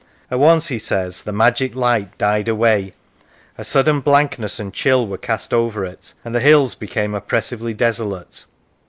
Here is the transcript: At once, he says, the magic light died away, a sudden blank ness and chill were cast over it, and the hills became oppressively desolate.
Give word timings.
At 0.31 0.39
once, 0.39 0.69
he 0.69 0.79
says, 0.79 1.21
the 1.21 1.31
magic 1.31 1.75
light 1.75 2.17
died 2.17 2.47
away, 2.47 2.95
a 3.55 3.63
sudden 3.63 3.99
blank 3.99 4.39
ness 4.39 4.59
and 4.59 4.73
chill 4.73 5.05
were 5.05 5.19
cast 5.19 5.53
over 5.53 5.85
it, 5.85 6.15
and 6.25 6.33
the 6.33 6.39
hills 6.39 6.73
became 6.73 7.13
oppressively 7.13 7.75
desolate. 7.75 8.45